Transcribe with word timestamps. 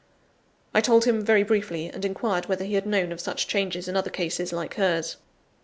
I 0.73 0.81
told 0.81 1.05
him 1.05 1.23
very 1.23 1.43
briefly, 1.43 1.87
and 1.87 2.03
inquired 2.03 2.47
whether 2.47 2.65
he 2.65 2.73
had 2.73 2.87
known 2.87 3.11
of 3.11 3.21
such 3.21 3.45
changes 3.45 3.87
in 3.87 3.95
other 3.95 4.09
cases, 4.09 4.51
like 4.51 4.73
hers. 4.73 5.17